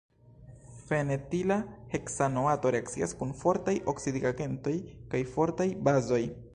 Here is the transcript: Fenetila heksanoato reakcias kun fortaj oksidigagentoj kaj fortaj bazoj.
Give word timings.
Fenetila 0.85 1.57
heksanoato 1.91 2.73
reakcias 2.77 3.15
kun 3.21 3.35
fortaj 3.45 3.77
oksidigagentoj 3.95 4.77
kaj 5.13 5.27
fortaj 5.37 5.73
bazoj. 5.89 6.23